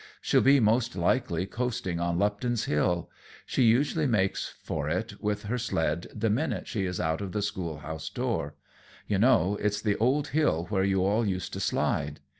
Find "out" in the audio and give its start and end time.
6.99-7.21